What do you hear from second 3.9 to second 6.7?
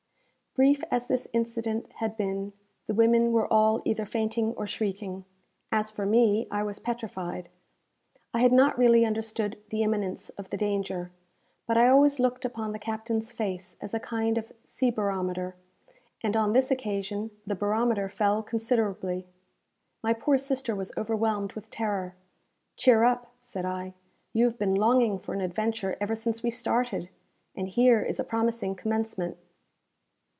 fainting or shrieking. As for me, I